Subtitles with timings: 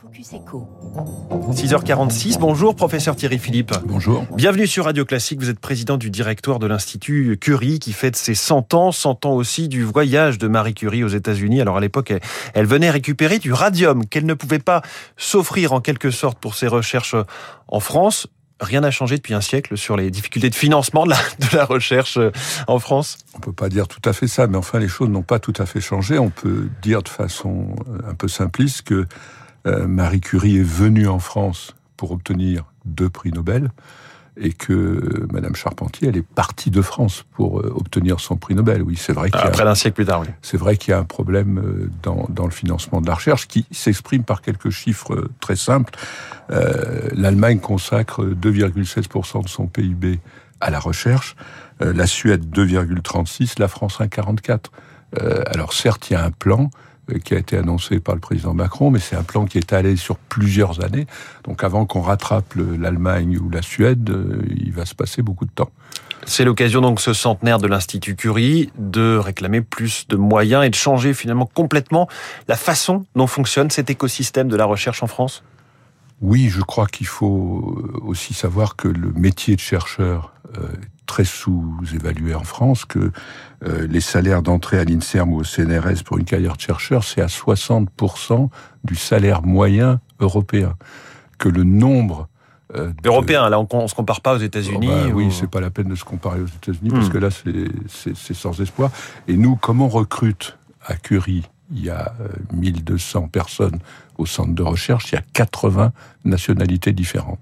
[0.00, 0.68] Focus Echo.
[1.50, 3.72] 6h46, bonjour professeur Thierry Philippe.
[3.84, 4.24] Bonjour.
[4.36, 8.36] Bienvenue sur Radio Classique, vous êtes président du directoire de l'Institut Curie qui fête ses
[8.36, 11.60] 100 ans, 100 ans aussi du voyage de Marie Curie aux États-Unis.
[11.60, 12.20] Alors à l'époque, elle,
[12.54, 14.82] elle venait récupérer du radium qu'elle ne pouvait pas
[15.16, 17.16] s'offrir en quelque sorte pour ses recherches
[17.66, 18.28] en France.
[18.60, 21.64] Rien n'a changé depuis un siècle sur les difficultés de financement de la, de la
[21.64, 22.20] recherche
[22.68, 25.22] en France On peut pas dire tout à fait ça, mais enfin les choses n'ont
[25.22, 26.20] pas tout à fait changé.
[26.20, 27.74] On peut dire de façon
[28.08, 29.06] un peu simpliste que euh,
[29.86, 33.70] Marie Curie est venue en France pour obtenir deux prix Nobel
[34.40, 38.82] et que Madame Charpentier, elle est partie de France pour euh, obtenir son prix Nobel.
[38.82, 40.28] Oui, c'est vrai qu'il y a, Après d'un siècle plus tard, oui.
[40.42, 43.48] c'est vrai qu'il y a un problème euh, dans, dans le financement de la recherche
[43.48, 45.94] qui s'exprime par quelques chiffres très simples.
[46.50, 50.20] Euh, L'Allemagne consacre 2,16% de son PIB
[50.60, 51.36] à la recherche,
[51.82, 54.66] euh, la Suède 2,36, la France 1,44.
[55.20, 56.68] Euh, alors certes, il y a un plan euh,
[57.24, 59.96] qui a été annoncé par le président Macron, mais c'est un plan qui est allé
[59.96, 61.06] sur plusieurs années.
[61.44, 65.44] Donc avant qu'on rattrape le- l'Allemagne ou la Suède, euh, il va se passer beaucoup
[65.46, 65.70] de temps.
[66.26, 70.74] C'est l'occasion donc ce centenaire de l'Institut Curie de réclamer plus de moyens et de
[70.74, 72.08] changer finalement complètement
[72.48, 75.42] la façon dont fonctionne cet écosystème de la recherche en France?
[76.20, 80.66] Oui, je crois qu'il faut euh, aussi savoir que le métier de chercheur euh,
[81.08, 83.10] très sous-évalué en France, que
[83.66, 87.20] euh, les salaires d'entrée à l'INSERM ou au CNRS pour une carrière de chercheur, c'est
[87.22, 88.48] à 60%
[88.84, 90.74] du salaire moyen européen.
[91.38, 92.28] Que le nombre
[92.76, 94.86] euh, de- Européen, là on, on se compare pas aux Oh, États-Unis.
[94.86, 97.12] bah oui, ou- c'est pas la peine de se comparer aux États-Unis parce Hmm.
[97.12, 98.90] que là, c'est- sans espoir.
[99.26, 103.78] Et nous, comme on recrute à Curie, il y a euh, 1200 personnes
[104.18, 105.92] au centre de recherche, il y a 80
[106.24, 107.40] nationalités différentes.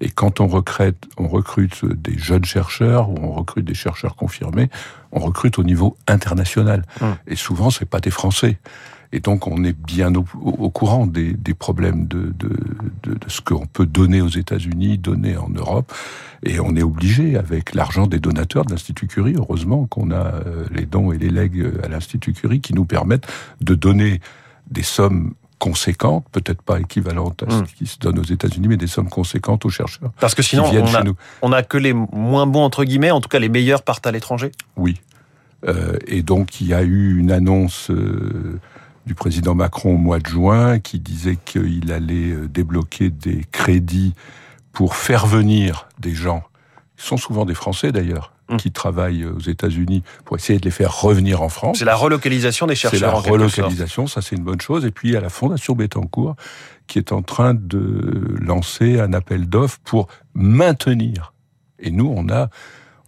[0.00, 4.70] Et quand on recrute, on recrute des jeunes chercheurs ou on recrute des chercheurs confirmés,
[5.12, 6.84] on recrute au niveau international.
[7.00, 7.12] Hmm.
[7.26, 8.58] Et souvent, c'est pas des Français.
[9.10, 12.50] Et donc, on est bien au, au courant des, des problèmes de, de,
[13.02, 15.92] de, de ce qu'on peut donner aux États-Unis, donner en Europe.
[16.44, 20.66] Et on est obligé, avec l'argent des donateurs de l'Institut Curie, heureusement qu'on a euh,
[20.74, 23.26] les dons et les legs euh, à l'Institut Curie qui nous permettent
[23.62, 24.20] de donner
[24.70, 27.66] des sommes conséquentes, peut-être pas équivalentes à ce Mm.
[27.76, 30.70] qui se donne aux États-Unis, mais des sommes conséquentes aux chercheurs Parce que sinon qui
[30.72, 31.14] viennent on chez a, nous.
[31.42, 34.12] on a que les moins bons entre guillemets, en tout cas les meilleurs partent à
[34.12, 34.52] l'étranger.
[34.76, 35.00] Oui.
[35.66, 38.60] Euh, et donc, il y a eu une annonce euh,
[39.06, 44.14] du président Macron au mois de juin qui disait qu'il allait euh, débloquer des crédits
[44.72, 46.44] pour faire venir des gens,
[46.96, 48.56] qui sont souvent des Français d'ailleurs, Mm.
[48.56, 51.78] qui travaillent aux États-Unis, pour essayer de les faire revenir en France.
[51.78, 53.56] C'est la relocalisation des C'est chercheurs la en quelque sorte.
[53.56, 54.86] relocalisation, ça c'est une bonne chose.
[54.86, 56.34] Et puis il y a la Fondation Bettencourt
[56.86, 61.34] qui est en train de lancer un appel d'offres pour maintenir.
[61.78, 62.48] Et nous, on a,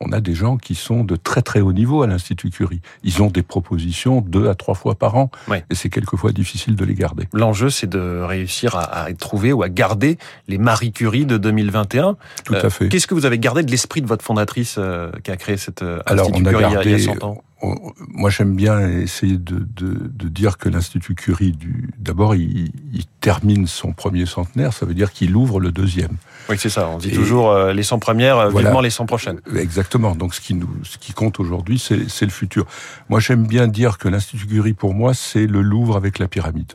[0.00, 2.80] on a des gens qui sont de très très haut niveau à l'Institut Curie.
[3.04, 5.30] Ils ont des propositions deux à trois fois par an.
[5.48, 5.64] Ouais.
[5.70, 7.28] Et c'est quelquefois difficile de les garder.
[7.34, 10.16] L'enjeu, c'est de réussir à, à trouver ou à garder
[10.48, 12.16] les Marie Curie de 2021.
[12.44, 12.88] Tout Euh, à fait.
[12.88, 15.82] Qu'est-ce que vous avez gardé de l'esprit de votre fondatrice euh, qui a créé cet
[15.82, 17.44] euh, Alors, Institut on a Curie a- il y a gardé- 100 ans?
[17.62, 21.54] On- moi, j'aime bien essayer de, de, de dire que l'Institut Curie,
[21.98, 26.16] d'abord, il, il termine son premier centenaire, ça veut dire qu'il ouvre le deuxième.
[26.48, 26.88] Oui, c'est ça.
[26.88, 28.68] On dit Et- toujours euh, les 100 premières, euh, Voilà.
[28.70, 29.40] vivement les 100 prochaines.
[29.54, 30.14] Exactement.
[30.14, 32.64] Donc, ce qui nous, ce qui compte aujourd'hui, c'est, c'est le futur.
[33.10, 36.72] Moi, j'aime bien dire que l'Institut Curie, pour moi, c'est le Louvre avec la pyramide.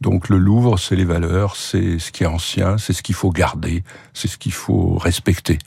[0.00, 3.30] Donc, le Louvre, c'est les valeurs, c'est ce qui est ancien, c'est ce qu'il faut
[3.30, 3.84] garder,
[4.14, 5.58] c'est ce qu'il faut respecter.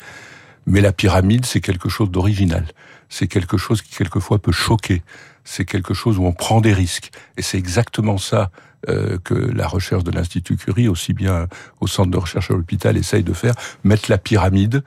[0.67, 2.66] Mais la pyramide, c'est quelque chose d'original.
[3.09, 5.03] C'est quelque chose qui, quelquefois, peut choquer.
[5.43, 7.11] C'est quelque chose où on prend des risques.
[7.38, 8.49] Et c'est exactement ça
[8.89, 11.47] euh, que la recherche de l'Institut Curie, aussi bien
[11.81, 14.83] au centre de recherche à l'hôpital, essaye de faire, mettre la pyramide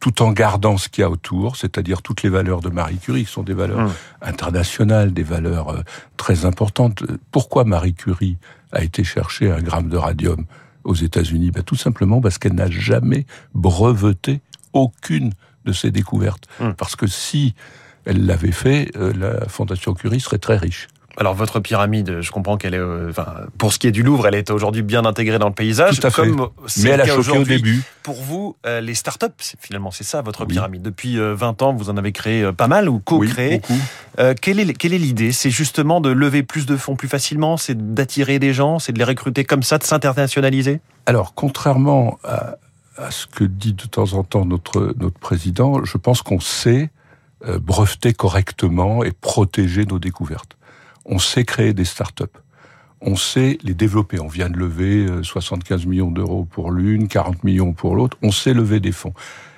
[0.00, 3.24] tout en gardant ce qu'il y a autour, c'est-à-dire toutes les valeurs de Marie Curie,
[3.24, 3.92] qui sont des valeurs Hum.
[4.20, 5.82] internationales, des valeurs euh,
[6.16, 7.04] très importantes.
[7.30, 8.36] Pourquoi Marie Curie
[8.72, 10.44] a été chercher un gramme de radium
[10.82, 11.52] aux États-Unis?
[11.52, 14.40] Ben, Tout simplement parce qu'elle n'a jamais breveté
[14.72, 15.32] aucune
[15.64, 16.44] de ses découvertes.
[16.60, 16.74] Hum.
[16.74, 17.54] Parce que si
[18.04, 20.88] elle l'avait fait, euh, la Fondation Curie serait très riche.
[21.18, 23.26] Alors votre pyramide, je comprends qu'elle est, euh, enfin,
[23.58, 26.00] pour ce qui est du Louvre, elle est aujourd'hui bien intégrée dans le paysage.
[26.00, 26.22] Tout à fait.
[26.22, 26.48] Comme
[26.82, 27.82] Mais elle le a choqué au début.
[28.02, 29.26] Pour vous, euh, les startups,
[29.60, 30.54] finalement, c'est ça votre Oui.
[30.54, 30.80] pyramide.
[30.80, 33.58] Depuis euh, 20 ans, vous en avez créé pas mal ou Oui, co-créé.
[33.58, 33.78] beaucoup.
[34.20, 35.32] Euh, quelle est quelle est l'idée?
[35.32, 38.98] C'est justement de lever plus de fonds plus facilement, c'est d'attirer des gens, c'est de
[38.98, 40.80] les recruter comme ça, de s'internationaliser?
[41.04, 42.54] Alors, contrairement à,
[42.96, 46.90] à ce que dit de temps en temps notre, notre président, je pense qu'on sait
[47.44, 50.56] euh, breveter correctement et protéger nos découvertes.
[51.04, 52.24] On sait créer des startups.
[53.00, 54.20] On sait les développer.
[54.20, 58.16] On vient de lever euh, 75 millions d'euros pour l'une, 40 millions pour l'autre.
[58.22, 59.14] On sait lever des fonds.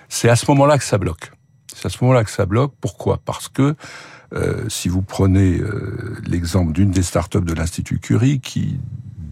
[0.08, 1.32] C'est à ce moment-là que ça bloque.
[1.74, 2.72] C'est à ce moment-là que ça bloque.
[2.80, 3.20] Pourquoi?
[3.24, 3.74] Parce que
[4.32, 8.78] euh, si vous prenez euh, l'exemple d'une des startups de l'Institut Curie qui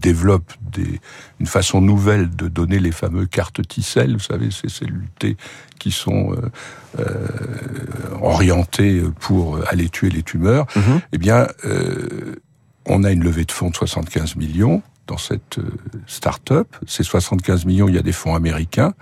[0.03, 0.99] développe des,
[1.39, 5.37] une façon nouvelle de donner les fameux cartes ticelles, vous savez, ces cellules T
[5.79, 6.51] qui sont euh,
[6.99, 7.27] euh,
[8.21, 11.01] orientées pour aller tuer les tumeurs, mm-hmm.
[11.13, 12.35] eh bien, euh,
[12.85, 15.71] on a une levée de fonds de 75 millions dans cette euh,
[16.07, 16.67] start-up.
[16.87, 18.93] Ces 75 millions, il y a des fonds américains.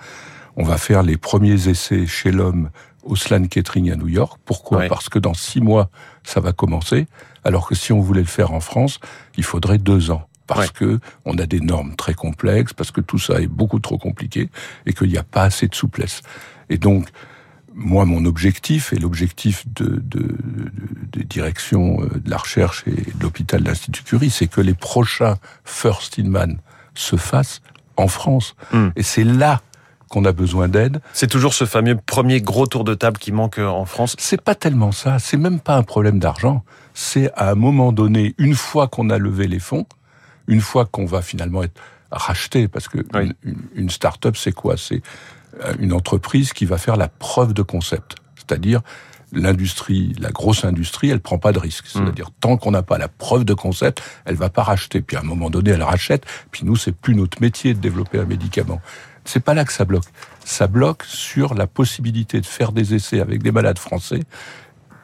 [0.56, 2.69] On va faire les premiers essais chez l'homme
[3.04, 4.39] au Sloan Kettering à New York.
[4.45, 5.89] Pourquoi Parce que dans six mois,
[6.24, 7.07] ça va commencer.
[7.44, 9.00] Alors que si on voulait le faire en France,
[9.38, 10.27] il faudrait deux ans.
[10.56, 13.98] Parce que on a des normes très complexes, parce que tout ça est beaucoup trop
[13.98, 14.50] compliqué
[14.86, 16.21] et qu'il n'y a pas assez de souplesse.
[16.69, 17.07] Et donc,
[17.74, 20.36] moi, mon objectif et l'objectif de, de,
[21.12, 24.74] des directions euh, de la recherche et de l'hôpital de l'Institut Curie, c'est que les
[24.74, 26.57] prochains First in Man
[26.94, 27.62] se fassent
[27.97, 28.56] en France.
[28.74, 28.89] Hmm.
[28.95, 29.62] Et c'est là
[30.09, 31.01] qu'on a besoin d'aide.
[31.13, 34.15] C'est toujours ce fameux premier gros tour de table qui manque euh, en France.
[34.19, 35.19] C'est pas tellement ça.
[35.19, 36.63] C'est même pas un problème d'argent.
[36.94, 39.86] C'est à un moment donné, une fois qu'on a levé les fonds,
[40.51, 41.80] une fois qu'on va finalement être
[42.12, 43.33] racheté, parce que une,
[43.74, 44.75] une start-up, c'est quoi?
[44.75, 45.01] C'est
[45.63, 48.18] euh, une entreprise qui va faire la preuve de concept.
[48.36, 48.81] C'est-à-dire,
[49.31, 51.86] l'industrie, la grosse industrie, elle prend pas de risque.
[51.86, 52.03] Hmm.
[52.03, 55.01] C'est-à-dire, tant qu'on n'a pas la preuve de concept, elle va pas racheter.
[55.01, 56.25] Puis à un moment donné, elle rachète.
[56.51, 58.81] Puis nous, c'est plus notre métier de développer un médicament.
[59.24, 60.04] C'est pas là que ça bloque.
[60.44, 64.21] Ça bloque sur la possibilité de faire des essais avec des malades français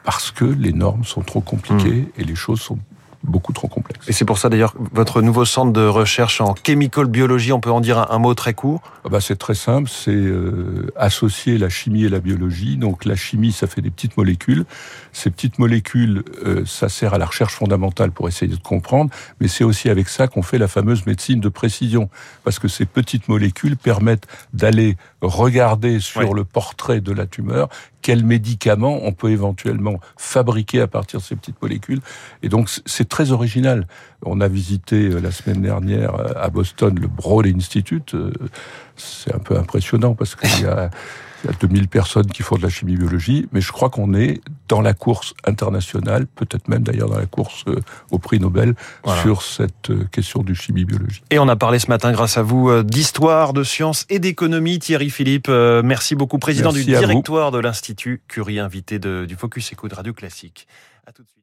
[0.04, 2.20] parce que les normes sont trop compliquées hmm.
[2.20, 2.78] et les choses sont
[3.24, 4.08] beaucoup trop complexe.
[4.08, 7.70] Et c'est pour ça d'ailleurs votre nouveau centre de recherche en chemical biologie, on peut
[7.70, 8.80] en dire un, mot très court?
[9.04, 12.76] Ah bah C'est très simple, c'est euh, associer la chimie et la biologie.
[12.76, 14.64] Donc la chimie, ça fait des petites molécules.
[15.12, 19.10] Ces petites molécules, euh, ça sert à la recherche fondamentale pour essayer de comprendre,
[19.40, 22.08] mais c'est aussi avec ça qu'on fait la fameuse médecine de précision,
[22.44, 27.68] parce que ces petites molécules permettent d'aller regarder sur le portrait de la tumeur
[28.02, 32.00] quels médicaments on peut éventuellement fabriquer à partir de ces petites molécules.
[32.42, 33.86] Et donc c'est très original.
[34.24, 38.14] On a visité euh, la semaine dernière euh, à Boston le Broad Institute.
[38.14, 38.32] Euh,
[38.96, 40.90] c'est un peu impressionnant parce qu'il y a
[41.44, 44.40] il y a 2000 personnes qui font de la chimie-biologie, mais je crois qu'on est
[44.66, 47.64] dans la course internationale, peut-être même d'ailleurs dans la course
[48.10, 48.74] au prix Nobel,
[49.22, 51.22] sur cette question du chimie-biologie.
[51.30, 54.80] Et on a parlé ce matin, grâce à vous, d'histoire, de sciences et d'économie.
[54.80, 59.86] Thierry Philippe, merci beaucoup, président du directoire de l'Institut Curie, invité de, du Focus Éco
[59.86, 60.66] de Radio Classique.
[61.06, 61.37] À tout de suite.